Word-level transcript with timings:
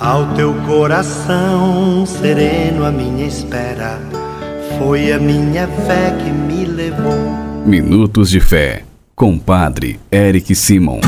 Ao 0.00 0.34
teu 0.34 0.52
coração 0.66 2.04
sereno, 2.04 2.84
a 2.84 2.90
minha 2.90 3.24
espera 3.28 4.00
foi 4.76 5.12
a 5.12 5.20
minha 5.20 5.68
fé 5.68 6.10
que 6.10 6.30
me 6.30 6.64
levou. 6.64 7.14
Minutos 7.64 8.28
de 8.28 8.40
Fé, 8.40 8.84
com 9.14 9.38
Padre 9.38 10.00
Eric 10.10 10.52
Simon. 10.52 10.98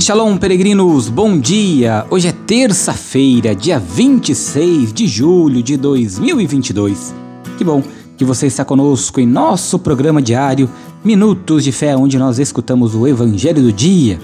Shalom, 0.00 0.38
peregrinos, 0.38 1.10
bom 1.10 1.38
dia! 1.38 2.06
Hoje 2.08 2.28
é 2.28 2.32
terça-feira, 2.32 3.54
dia 3.54 3.78
26 3.78 4.94
de 4.94 5.06
julho 5.06 5.62
de 5.62 5.76
2022. 5.76 7.14
Que 7.58 7.64
bom 7.64 7.82
que 8.16 8.24
você 8.24 8.46
está 8.46 8.64
conosco 8.64 9.20
em 9.20 9.26
nosso 9.26 9.78
programa 9.78 10.22
diário 10.22 10.70
Minutos 11.04 11.64
de 11.64 11.70
Fé, 11.70 11.94
onde 11.94 12.18
nós 12.18 12.38
escutamos 12.38 12.94
o 12.94 13.06
Evangelho 13.06 13.60
do 13.60 13.72
Dia 13.74 14.18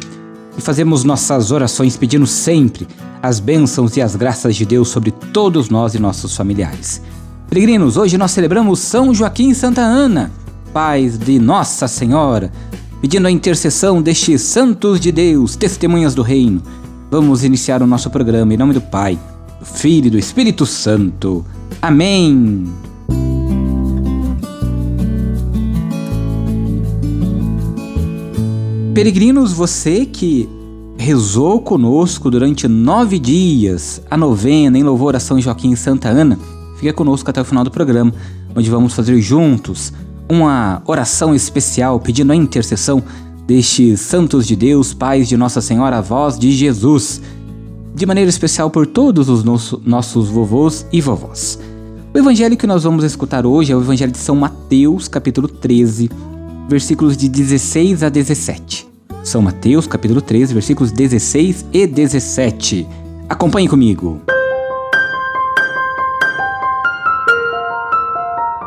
e 0.59 0.61
fazemos 0.61 1.05
nossas 1.05 1.53
orações 1.53 1.97
pedindo 1.97 2.27
sempre 2.27 2.87
as 3.23 3.39
bênçãos 3.39 3.97
e 3.97 4.03
as 4.03 4.17
graças 4.17 4.57
de 4.57 4.67
Deus 4.67 4.89
sobre 4.89 5.13
todos 5.13 5.71
nós 5.71 5.95
e 5.95 5.99
nossos 5.99 6.37
familiares. 6.37 7.01
Peregrinos, 7.49 7.97
hoje 7.97 8.19
nós 8.19 8.33
celebramos 8.33 8.81
São 8.81 9.15
Joaquim 9.15 9.51
e 9.51 9.55
Santa 9.55 9.81
Ana, 9.81 10.31
pais 10.73 11.17
de 11.17 11.39
Nossa 11.39 11.87
Senhora, 11.89 12.53
pedindo 13.01 13.27
a 13.27 13.31
intercessão 13.31 14.03
destes 14.03 14.43
santos 14.43 15.01
de 15.01 15.13
Deus, 15.13 15.57
testemunhas 15.57 16.15
do 16.15 16.23
reino. 16.23 16.61
Vamos 17.11 17.45
iniciar 17.45 17.81
o 17.81 17.87
nosso 17.87 18.11
programa 18.11 18.53
em 18.53 18.57
nome 18.57 18.75
do 18.75 18.81
Pai, 18.81 19.19
do 19.61 19.65
Filho 19.65 20.09
e 20.09 20.11
do 20.11 20.19
Espírito 20.19 20.67
Santo. 20.67 21.45
Amém. 21.81 22.88
Peregrinos, 28.99 29.53
você 29.53 30.05
que 30.05 30.49
rezou 30.99 31.61
conosco 31.61 32.29
durante 32.29 32.67
nove 32.67 33.21
dias 33.21 34.03
a 34.11 34.17
novena 34.17 34.77
em 34.77 34.83
louvor 34.83 35.15
a 35.15 35.21
São 35.21 35.41
Joaquim 35.41 35.71
e 35.71 35.77
Santa 35.77 36.09
Ana, 36.09 36.37
fica 36.81 36.93
conosco 36.93 37.31
até 37.31 37.41
o 37.41 37.45
final 37.45 37.63
do 37.63 37.71
programa, 37.71 38.13
onde 38.57 38.69
vamos 38.69 38.95
fazer 38.95 39.21
juntos 39.21 39.93
uma 40.29 40.83
oração 40.85 41.33
especial 41.33 42.01
pedindo 42.01 42.33
a 42.33 42.35
intercessão 42.35 43.01
destes 43.47 44.01
santos 44.01 44.45
de 44.45 44.57
Deus, 44.57 44.93
pais 44.93 45.29
de 45.29 45.37
Nossa 45.37 45.61
Senhora, 45.61 46.03
voz 46.03 46.37
de 46.37 46.51
Jesus, 46.51 47.23
de 47.95 48.05
maneira 48.05 48.29
especial 48.29 48.69
por 48.69 48.85
todos 48.85 49.29
os 49.29 49.45
nosso, 49.45 49.81
nossos 49.87 50.29
vovôs 50.29 50.85
e 50.93 51.01
vovós. 51.01 51.57
O 52.13 52.19
evangelho 52.19 52.57
que 52.57 52.67
nós 52.67 52.83
vamos 52.83 53.05
escutar 53.05 53.47
hoje 53.47 53.71
é 53.73 53.77
o 53.77 53.81
evangelho 53.81 54.11
de 54.11 54.19
São 54.19 54.35
Mateus, 54.35 55.07
capítulo 55.07 55.47
13, 55.47 56.11
versículos 56.69 57.17
de 57.17 57.29
16 57.29 58.03
a 58.03 58.09
17. 58.09 58.88
São 59.29 59.43
Mateus, 59.43 59.87
capítulo 59.87 60.23
13, 60.23 60.55
versículos 60.55 60.91
16 60.91 61.67
e 61.71 61.87
17. 61.87 62.89
Acompanhe 63.29 63.69
comigo. 63.69 64.23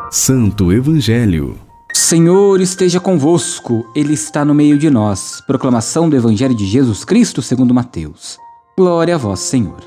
Santo 0.08 0.72
Evangelho. 0.72 1.58
Senhor 1.92 2.60
esteja 2.60 3.00
convosco, 3.00 3.84
Ele 3.92 4.14
está 4.14 4.44
no 4.44 4.54
meio 4.54 4.78
de 4.78 4.88
nós. 4.88 5.42
Proclamação 5.48 6.08
do 6.08 6.14
Evangelho 6.14 6.54
de 6.54 6.64
Jesus 6.64 7.04
Cristo 7.04 7.42
segundo 7.42 7.74
Mateus. 7.74 8.38
Glória 8.78 9.16
a 9.16 9.18
vós, 9.18 9.40
Senhor. 9.40 9.80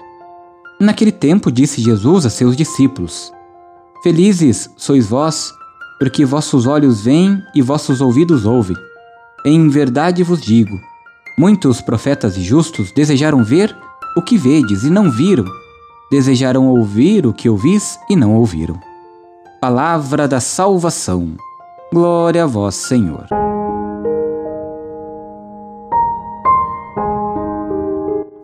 Naquele 0.78 1.14
tempo 1.14 1.50
disse 1.50 1.82
Jesus 1.82 2.26
a 2.26 2.30
seus 2.30 2.54
discípulos: 2.54 3.32
Felizes 4.04 4.70
sois 4.76 5.08
vós, 5.08 5.54
porque 6.00 6.26
vossos 6.26 6.68
olhos 6.68 7.00
veem 7.00 7.42
e 7.56 7.62
vossos 7.62 8.02
ouvidos 8.02 8.46
ouvem. 8.46 8.76
Em 9.46 9.70
verdade 9.70 10.24
vos 10.24 10.42
digo: 10.42 10.82
muitos 11.38 11.80
profetas 11.80 12.36
e 12.36 12.42
justos 12.42 12.92
desejaram 12.92 13.44
ver 13.44 13.78
o 14.18 14.22
que 14.24 14.40
vedes 14.40 14.84
e 14.84 14.90
não 14.90 15.12
viram, 15.12 15.46
desejaram 16.10 16.68
ouvir 16.68 17.28
o 17.28 17.34
que 17.34 17.48
ouvis 17.48 18.00
e 18.10 18.16
não 18.16 18.34
ouviram. 18.34 18.80
Palavra 19.62 20.28
da 20.28 20.40
salvação. 20.40 21.36
Glória 21.94 22.44
a 22.44 22.48
vós, 22.48 22.74
Senhor. 22.74 23.28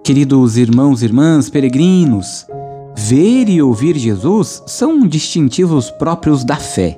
Queridos 0.03 0.55
irmãos 0.55 1.01
e 1.01 1.05
irmãs 1.05 1.49
peregrinos, 1.49 2.45
ver 2.95 3.49
e 3.49 3.59
ouvir 3.59 3.97
Jesus 3.97 4.61
são 4.67 5.07
distintivos 5.07 5.89
próprios 5.89 6.43
da 6.43 6.57
fé. 6.57 6.97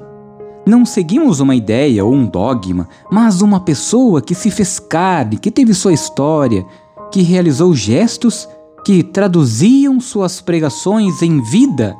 Não 0.65 0.85
seguimos 0.85 1.41
uma 1.41 1.55
ideia 1.55 2.05
ou 2.05 2.13
um 2.13 2.25
dogma, 2.25 2.87
mas 3.11 3.41
uma 3.41 3.59
pessoa 3.59 4.21
que 4.21 4.33
se 4.33 4.49
fez 4.49 4.79
carne, 4.79 5.37
que 5.37 5.51
teve 5.51 5.73
sua 5.73 5.91
história, 5.91 6.65
que 7.11 7.21
realizou 7.21 7.75
gestos 7.75 8.47
que 8.85 9.03
traduziam 9.03 9.99
suas 9.99 10.39
pregações 10.39 11.21
em 11.21 11.41
vida, 11.41 11.95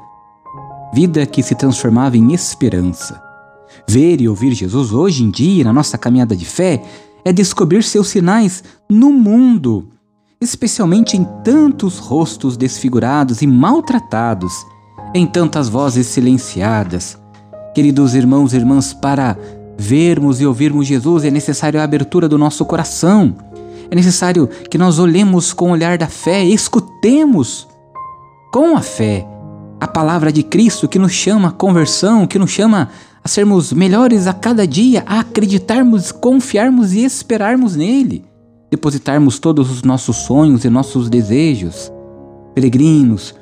vida 0.94 1.25
que 1.25 1.44
se 1.44 1.56
transformava 1.56 2.18
em 2.18 2.34
esperança. 2.34 3.22
Ver 3.88 4.22
e 4.22 4.29
ouvir 4.29 4.53
Jesus 4.53 4.94
hoje 4.94 5.24
em 5.24 5.30
dia, 5.30 5.66
na 5.66 5.74
nossa 5.74 5.97
caminhada 5.97 6.35
de 6.35 6.45
fé, 6.45 6.81
é 7.25 7.34
descobrir 7.34 7.84
seus 7.84 8.07
sinais 8.07 8.63
no 8.90 9.12
mundo, 9.12 9.90
especialmente 10.40 11.18
em 11.18 11.25
tantos 11.44 12.00
rostos 12.00 12.56
desfigurados 12.56 13.41
e 13.41 13.47
maltratados, 13.47 14.53
em 15.13 15.25
tantas 15.28 15.68
vozes 15.68 16.07
silenciadas 16.07 17.23
Queridos 17.74 18.14
irmãos 18.14 18.54
e 18.54 18.58
irmãs, 18.58 18.94
para 18.94 19.36
vermos 19.78 20.40
e 20.40 20.46
ouvirmos 20.46 20.86
Jesus 20.86 21.24
é 21.24 21.32
necessário 21.32 21.80
a 21.80 21.84
abertura 21.84 22.30
do 22.30 22.38
nosso 22.38 22.64
coração. 22.66 23.36
É 23.90 23.96
necessário 23.96 24.48
que 24.70 24.78
nós 24.78 25.00
olhemos 25.00 25.54
com 25.54 25.70
o 25.70 25.72
olhar 25.72 25.98
da 25.98 26.08
fé, 26.08 26.44
escutemos 26.44 27.68
com 28.52 28.78
a 28.78 28.82
fé 28.82 29.28
a 29.80 29.88
palavra 29.88 30.32
de 30.32 30.44
Cristo 30.44 30.88
que 30.88 31.00
nos 31.00 31.12
chama 31.12 31.50
à 31.50 31.52
conversão, 31.52 32.28
que 32.28 32.38
nos 32.38 32.52
chama 32.52 32.90
a 33.24 33.28
sermos 33.28 33.74
melhores 33.74 34.28
a 34.28 34.34
cada 34.34 34.68
dia, 34.68 35.04
a 35.08 35.20
acreditarmos, 35.20 36.12
confiarmos 36.12 36.94
e 36.94 37.04
esperarmos 37.04 37.76
nele, 37.76 38.24
depositarmos 38.70 39.40
todos 39.40 39.72
os 39.72 39.82
nossos 39.82 40.18
sonhos 40.18 40.64
e 40.64 40.70
nossos 40.70 41.10
desejos. 41.10 41.92
Peregrinos, 42.54 43.34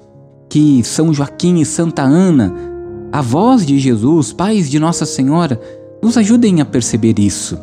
que 0.49 0.83
São 0.83 1.13
Joaquim 1.13 1.59
e 1.59 1.65
Santa 1.65 2.01
Ana 2.01 2.70
a 3.11 3.21
voz 3.21 3.65
de 3.65 3.77
Jesus, 3.77 4.31
pais 4.31 4.69
de 4.69 4.79
Nossa 4.79 5.05
Senhora, 5.05 5.59
nos 6.01 6.17
ajudem 6.17 6.61
a 6.61 6.65
perceber 6.65 7.19
isso. 7.19 7.59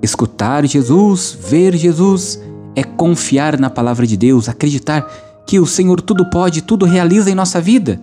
Escutar 0.00 0.64
Jesus, 0.66 1.36
ver 1.40 1.76
Jesus, 1.76 2.40
é 2.76 2.82
confiar 2.82 3.58
na 3.58 3.68
palavra 3.68 4.06
de 4.06 4.16
Deus, 4.16 4.48
acreditar 4.48 5.06
que 5.46 5.58
o 5.58 5.66
Senhor 5.66 6.00
tudo 6.00 6.28
pode, 6.30 6.62
tudo 6.62 6.86
realiza 6.86 7.30
em 7.30 7.34
nossa 7.34 7.60
vida, 7.60 8.00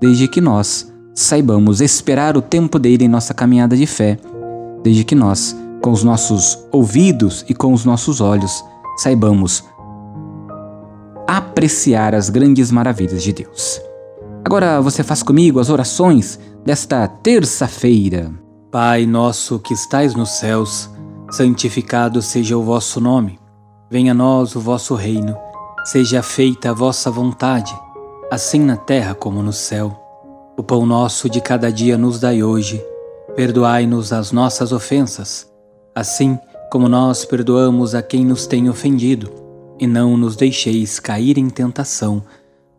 desde 0.00 0.28
que 0.28 0.40
nós 0.40 0.92
saibamos 1.14 1.80
esperar 1.80 2.36
o 2.36 2.42
tempo 2.42 2.78
dele 2.78 3.04
em 3.04 3.08
nossa 3.08 3.34
caminhada 3.34 3.76
de 3.76 3.86
fé, 3.86 4.18
desde 4.82 5.04
que 5.04 5.14
nós, 5.14 5.56
com 5.82 5.90
os 5.90 6.04
nossos 6.04 6.58
ouvidos 6.70 7.44
e 7.48 7.54
com 7.54 7.72
os 7.72 7.84
nossos 7.84 8.20
olhos, 8.20 8.64
saibamos 8.98 9.64
apreciar 11.26 12.14
as 12.14 12.30
grandes 12.30 12.70
maravilhas 12.70 13.22
de 13.22 13.32
Deus. 13.32 13.80
Agora 14.46 14.80
você 14.80 15.02
faz 15.02 15.24
comigo 15.24 15.58
as 15.58 15.70
orações 15.70 16.38
desta 16.64 17.08
terça-feira. 17.08 18.32
Pai 18.70 19.04
nosso 19.04 19.58
que 19.58 19.74
estais 19.74 20.14
nos 20.14 20.38
céus, 20.38 20.88
santificado 21.32 22.22
seja 22.22 22.56
o 22.56 22.62
vosso 22.62 23.00
nome. 23.00 23.40
Venha 23.90 24.12
a 24.12 24.14
nós 24.14 24.54
o 24.54 24.60
vosso 24.60 24.94
reino. 24.94 25.36
Seja 25.86 26.22
feita 26.22 26.70
a 26.70 26.72
vossa 26.72 27.10
vontade, 27.10 27.76
assim 28.30 28.60
na 28.60 28.76
terra 28.76 29.16
como 29.16 29.42
no 29.42 29.52
céu. 29.52 30.00
O 30.56 30.62
pão 30.62 30.86
nosso 30.86 31.28
de 31.28 31.40
cada 31.40 31.72
dia 31.72 31.98
nos 31.98 32.20
dai 32.20 32.40
hoje. 32.44 32.80
Perdoai-nos 33.34 34.12
as 34.12 34.30
nossas 34.30 34.70
ofensas, 34.70 35.50
assim 35.92 36.38
como 36.70 36.88
nós 36.88 37.24
perdoamos 37.24 37.96
a 37.96 38.00
quem 38.00 38.24
nos 38.24 38.46
tem 38.46 38.70
ofendido, 38.70 39.28
e 39.76 39.88
não 39.88 40.16
nos 40.16 40.36
deixeis 40.36 41.00
cair 41.00 41.36
em 41.36 41.50
tentação 41.50 42.22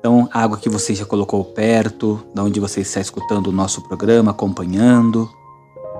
Então, 0.00 0.26
a 0.32 0.42
água 0.42 0.56
que 0.56 0.70
você 0.70 0.94
já 0.94 1.04
colocou 1.04 1.44
perto, 1.44 2.24
da 2.34 2.42
onde 2.42 2.58
você 2.58 2.80
está 2.80 3.02
escutando 3.02 3.48
o 3.48 3.52
nosso 3.52 3.82
programa, 3.82 4.30
acompanhando. 4.30 5.30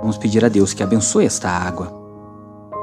Vamos 0.00 0.16
pedir 0.16 0.42
a 0.42 0.48
Deus 0.48 0.72
que 0.72 0.82
abençoe 0.82 1.26
esta 1.26 1.50
água. 1.50 1.92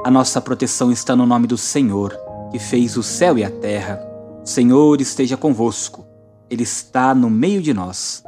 A 0.04 0.12
nossa 0.12 0.40
proteção 0.40 0.92
está 0.92 1.16
no 1.16 1.26
nome 1.26 1.48
do 1.48 1.58
Senhor, 1.58 2.16
que 2.52 2.58
fez 2.60 2.96
o 2.96 3.02
céu 3.02 3.36
e 3.36 3.42
a 3.42 3.50
terra. 3.50 4.00
O 4.44 4.46
Senhor 4.46 5.00
esteja 5.00 5.36
convosco, 5.36 6.06
Ele 6.48 6.62
está 6.62 7.12
no 7.16 7.28
meio 7.28 7.60
de 7.60 7.74
nós. 7.74 8.22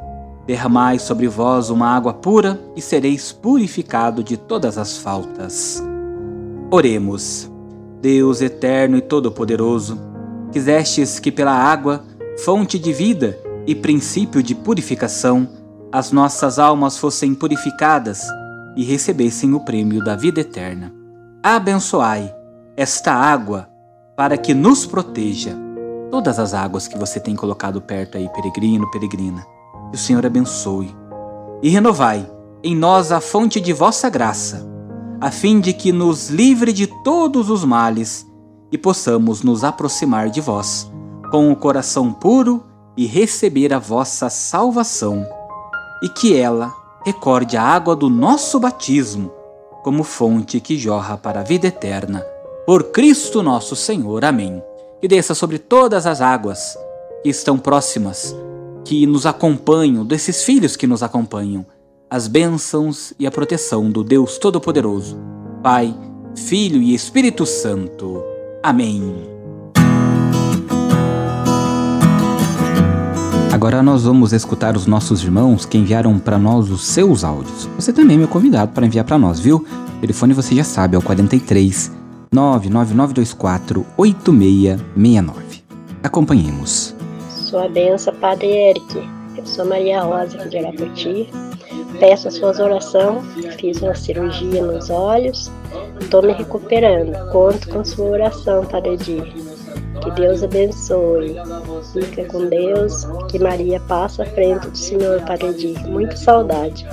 Derramai 0.45 0.99
sobre 0.99 1.29
vós 1.29 1.69
uma 1.69 1.87
água 1.87 2.13
pura 2.13 2.59
e 2.75 2.81
sereis 2.81 3.31
purificado 3.31 4.21
de 4.21 4.35
todas 4.35 4.77
as 4.77 4.97
faltas. 4.97 5.81
Oremos. 6.69 7.49
Deus 8.01 8.41
eterno 8.41 8.97
e 8.97 9.01
todo-poderoso, 9.01 9.97
quisestes 10.51 11.19
que 11.19 11.31
pela 11.31 11.53
água, 11.53 12.03
fonte 12.37 12.79
de 12.79 12.93
vida 12.93 13.37
e 13.67 13.75
princípio 13.75 14.41
de 14.41 14.55
purificação, 14.55 15.47
as 15.91 16.11
nossas 16.11 16.57
almas 16.57 16.97
fossem 16.97 17.35
purificadas 17.35 18.25
e 18.75 18.83
recebessem 18.83 19.53
o 19.53 19.59
prêmio 19.59 20.03
da 20.03 20.15
vida 20.15 20.41
eterna. 20.41 20.93
Abençoai 21.43 22.33
esta 22.75 23.13
água 23.13 23.69
para 24.15 24.37
que 24.37 24.53
nos 24.53 24.85
proteja. 24.85 25.55
Todas 26.09 26.39
as 26.39 26.53
águas 26.53 26.87
que 26.87 26.97
você 26.97 27.19
tem 27.19 27.35
colocado 27.35 27.81
perto 27.81 28.17
aí, 28.17 28.27
peregrino, 28.29 28.89
peregrina, 28.91 29.45
que 29.91 29.97
o 29.97 29.99
Senhor 29.99 30.25
abençoe. 30.25 30.95
E 31.61 31.69
renovai 31.69 32.29
em 32.63 32.75
nós 32.75 33.11
a 33.11 33.21
fonte 33.21 33.59
de 33.59 33.73
vossa 33.73 34.09
graça, 34.09 34.67
a 35.19 35.31
fim 35.31 35.59
de 35.59 35.73
que 35.73 35.91
nos 35.91 36.29
livre 36.29 36.73
de 36.73 36.87
todos 37.03 37.49
os 37.49 37.63
males 37.63 38.25
e 38.71 38.77
possamos 38.77 39.43
nos 39.43 39.63
aproximar 39.63 40.29
de 40.29 40.41
vós 40.41 40.91
com 41.31 41.51
o 41.51 41.55
coração 41.55 42.11
puro 42.11 42.63
e 42.97 43.05
receber 43.05 43.73
a 43.73 43.79
vossa 43.79 44.29
salvação, 44.29 45.25
e 46.03 46.09
que 46.09 46.35
ela 46.37 46.75
recorde 47.05 47.55
a 47.55 47.63
água 47.63 47.95
do 47.95 48.09
nosso 48.09 48.59
batismo 48.59 49.31
como 49.81 50.03
fonte 50.03 50.59
que 50.59 50.77
jorra 50.77 51.17
para 51.17 51.39
a 51.39 51.43
vida 51.43 51.67
eterna. 51.67 52.21
Por 52.65 52.91
Cristo 52.91 53.41
nosso 53.41 53.75
Senhor. 53.75 54.23
Amém. 54.23 54.61
E 55.01 55.07
desça 55.07 55.33
sobre 55.33 55.57
todas 55.57 56.05
as 56.05 56.21
águas 56.21 56.77
que 57.23 57.29
estão 57.29 57.57
próximas, 57.57 58.35
que 58.85 59.07
nos 59.07 59.25
acompanham, 59.25 60.05
desses 60.05 60.43
filhos 60.43 60.75
que 60.75 60.85
nos 60.85 61.01
acompanham, 61.01 61.65
as 62.09 62.27
bênçãos 62.27 63.13
e 63.17 63.25
a 63.25 63.31
proteção 63.31 63.89
do 63.89 64.03
Deus 64.03 64.37
Todo-Poderoso, 64.37 65.17
Pai, 65.63 65.95
Filho 66.35 66.81
e 66.81 66.93
Espírito 66.93 67.45
Santo. 67.45 68.23
Amém. 68.61 69.40
Agora 73.61 73.83
nós 73.83 74.05
vamos 74.05 74.33
escutar 74.33 74.75
os 74.75 74.87
nossos 74.87 75.21
irmãos 75.21 75.67
que 75.67 75.77
enviaram 75.77 76.17
para 76.17 76.39
nós 76.39 76.71
os 76.71 76.83
seus 76.83 77.23
áudios. 77.23 77.69
Você 77.75 77.93
também 77.93 78.15
é 78.15 78.17
meu 78.17 78.27
convidado 78.27 78.71
para 78.71 78.87
enviar 78.87 79.05
para 79.05 79.19
nós, 79.19 79.39
viu? 79.39 79.57
O 79.97 80.01
telefone 80.01 80.33
você 80.33 80.55
já 80.55 80.63
sabe, 80.63 80.95
é 80.95 80.97
o 80.97 81.01
43 81.03 81.91
99924 82.31 83.85
8669. 83.95 85.61
Acompanhemos. 86.01 86.95
Sua 87.29 87.69
benção, 87.69 88.15
Padre 88.15 88.47
Eric. 88.47 89.07
Eu 89.37 89.45
sou 89.45 89.63
Maria 89.65 90.01
Rosa 90.01 90.39
aqui 90.39 90.49
de 90.49 90.57
Arapoti. 90.57 91.29
Peço 91.99 92.29
as 92.29 92.33
suas 92.33 92.57
orações. 92.57 93.23
Fiz 93.59 93.79
uma 93.79 93.93
cirurgia 93.93 94.65
nos 94.65 94.89
olhos. 94.89 95.51
Estou 95.99 96.23
me 96.23 96.33
recuperando. 96.33 97.31
Conto 97.31 97.69
com 97.69 97.85
sua 97.85 98.09
oração, 98.09 98.65
Padre 98.65 98.93
Edir. 98.93 99.50
Que 100.01 100.09
Deus 100.11 100.41
abençoe. 100.41 101.35
Fica 101.93 102.25
com 102.25 102.47
Deus. 102.47 103.05
Que 103.29 103.37
Maria 103.37 103.79
passe 103.79 104.21
à 104.21 104.25
frente 104.25 104.67
do 104.67 104.77
Senhor 104.77 105.21
para 105.21 105.47
Edir. 105.47 105.79
Muita 105.87 106.17
saudade. 106.17 106.87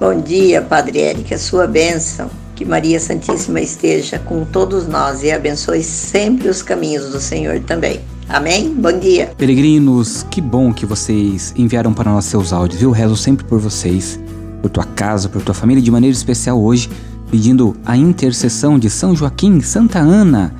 Bom 0.00 0.18
dia, 0.18 0.62
Padre 0.62 1.00
Érica, 1.00 1.36
sua 1.36 1.66
bênção. 1.66 2.30
Que 2.56 2.64
Maria 2.64 2.98
Santíssima 2.98 3.60
esteja 3.60 4.18
com 4.18 4.44
todos 4.46 4.86
nós 4.86 5.22
e 5.22 5.30
abençoe 5.30 5.82
sempre 5.82 6.48
os 6.48 6.62
caminhos 6.62 7.10
do 7.10 7.20
Senhor 7.20 7.60
também. 7.60 8.00
Amém? 8.26 8.72
Bom 8.74 8.98
dia. 8.98 9.32
Peregrinos, 9.36 10.24
que 10.30 10.40
bom 10.40 10.72
que 10.72 10.86
vocês 10.86 11.52
enviaram 11.56 11.92
para 11.92 12.10
nós 12.10 12.24
seus 12.24 12.52
áudios, 12.52 12.80
viu? 12.80 12.90
Rezo 12.90 13.16
sempre 13.16 13.44
por 13.44 13.58
vocês, 13.58 14.18
por 14.62 14.70
tua 14.70 14.84
casa, 14.84 15.28
por 15.28 15.42
tua 15.42 15.54
família, 15.54 15.82
de 15.82 15.90
maneira 15.90 16.16
especial 16.16 16.62
hoje, 16.62 16.88
pedindo 17.30 17.76
a 17.84 17.96
intercessão 17.96 18.78
de 18.78 18.88
São 18.88 19.14
Joaquim 19.14 19.60
Santa 19.60 19.98
Ana 19.98 20.54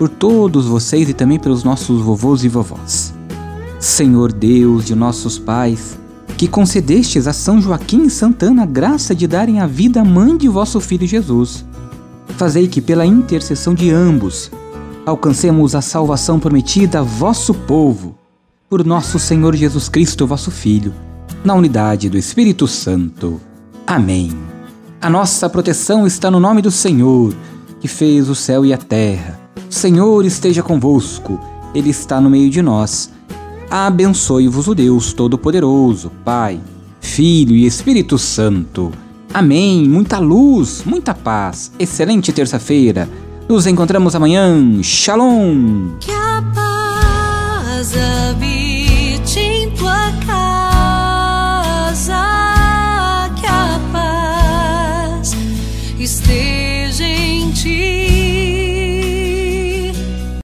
por 0.00 0.08
todos 0.08 0.64
vocês 0.64 1.10
e 1.10 1.12
também 1.12 1.38
pelos 1.38 1.62
nossos 1.62 2.00
vovôs 2.00 2.42
e 2.42 2.48
vovós. 2.48 3.12
Senhor 3.78 4.32
Deus 4.32 4.86
de 4.86 4.94
nossos 4.94 5.38
pais, 5.38 5.98
que 6.38 6.48
concedestes 6.48 7.26
a 7.26 7.34
São 7.34 7.60
Joaquim 7.60 8.04
e 8.04 8.10
Santana 8.10 8.62
a 8.62 8.66
graça 8.66 9.14
de 9.14 9.26
darem 9.26 9.60
a 9.60 9.66
vida 9.66 10.00
à 10.00 10.04
mãe 10.04 10.38
de 10.38 10.48
vosso 10.48 10.80
Filho 10.80 11.06
Jesus. 11.06 11.66
Fazei 12.28 12.66
que, 12.66 12.80
pela 12.80 13.04
intercessão 13.04 13.74
de 13.74 13.90
ambos, 13.90 14.50
alcancemos 15.04 15.74
a 15.74 15.82
salvação 15.82 16.40
prometida 16.40 17.00
a 17.00 17.02
vosso 17.02 17.52
povo, 17.52 18.16
por 18.70 18.86
nosso 18.86 19.18
Senhor 19.18 19.54
Jesus 19.54 19.90
Cristo, 19.90 20.26
vosso 20.26 20.50
Filho, 20.50 20.94
na 21.44 21.52
unidade 21.52 22.08
do 22.08 22.16
Espírito 22.16 22.66
Santo. 22.66 23.38
Amém. 23.86 24.32
A 24.98 25.10
nossa 25.10 25.46
proteção 25.50 26.06
está 26.06 26.30
no 26.30 26.40
nome 26.40 26.62
do 26.62 26.70
Senhor, 26.70 27.34
que 27.82 27.86
fez 27.86 28.30
o 28.30 28.34
céu 28.34 28.64
e 28.64 28.72
a 28.72 28.78
terra. 28.78 29.39
Senhor 29.70 30.24
esteja 30.26 30.62
convosco, 30.64 31.40
Ele 31.72 31.90
está 31.90 32.20
no 32.20 32.28
meio 32.28 32.50
de 32.50 32.60
nós. 32.60 33.10
Abençoe-vos 33.70 34.66
o 34.66 34.74
Deus 34.74 35.12
Todo-Poderoso, 35.12 36.10
Pai, 36.24 36.60
Filho 37.00 37.54
e 37.54 37.64
Espírito 37.64 38.18
Santo. 38.18 38.90
Amém. 39.32 39.88
Muita 39.88 40.18
luz, 40.18 40.82
muita 40.84 41.14
paz. 41.14 41.70
Excelente 41.78 42.32
terça-feira. 42.32 43.08
Nos 43.48 43.64
encontramos 43.66 44.16
amanhã. 44.16 44.82
Shalom. 44.82 45.96
Que 46.00 46.10
a 46.10 46.42
paz 46.52 47.92
habite 47.96 49.38
em 49.38 49.70
tua 49.70 50.10
casa. 50.26 52.12
Que 53.40 53.46
a 53.46 53.80
paz 53.92 55.36
esteja. 55.96 56.49